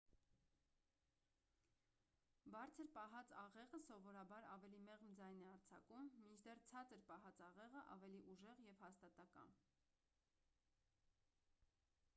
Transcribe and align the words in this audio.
բարձր 2.55 2.87
պահած 2.95 3.33
աղեղը 3.41 3.81
սովորաբար 3.89 4.47
ավելի 4.55 4.81
մեղմ 4.87 5.13
ձայն 5.21 5.39
է 5.45 5.45
արձակում 5.51 6.09
մինչդեռ 6.25 6.65
ցածր 6.73 7.05
պահած 7.13 7.43
աղեղը 7.51 7.85
ավելի 7.97 8.25
ուժեղ 8.35 8.63
և 8.73 8.85
հաստատակամ 8.87 9.53